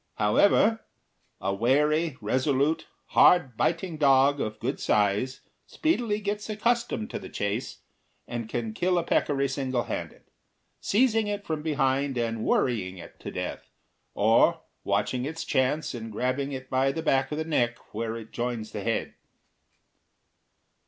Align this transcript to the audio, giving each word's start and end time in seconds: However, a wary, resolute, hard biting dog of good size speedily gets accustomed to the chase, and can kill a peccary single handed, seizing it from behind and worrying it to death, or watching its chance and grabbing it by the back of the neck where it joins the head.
However, 0.15 0.79
a 1.39 1.53
wary, 1.53 2.17
resolute, 2.21 2.87
hard 3.09 3.55
biting 3.55 3.97
dog 3.97 4.41
of 4.41 4.59
good 4.59 4.79
size 4.79 5.41
speedily 5.67 6.19
gets 6.19 6.49
accustomed 6.49 7.11
to 7.11 7.19
the 7.19 7.29
chase, 7.29 7.81
and 8.27 8.49
can 8.49 8.73
kill 8.73 8.97
a 8.97 9.03
peccary 9.03 9.47
single 9.47 9.83
handed, 9.83 10.23
seizing 10.79 11.27
it 11.27 11.45
from 11.45 11.61
behind 11.61 12.17
and 12.17 12.43
worrying 12.43 12.97
it 12.97 13.19
to 13.19 13.29
death, 13.29 13.69
or 14.15 14.61
watching 14.83 15.23
its 15.25 15.45
chance 15.45 15.93
and 15.93 16.11
grabbing 16.11 16.51
it 16.51 16.67
by 16.67 16.91
the 16.91 17.03
back 17.03 17.31
of 17.31 17.37
the 17.37 17.45
neck 17.45 17.77
where 17.93 18.17
it 18.17 18.31
joins 18.31 18.71
the 18.71 18.81
head. 18.81 19.13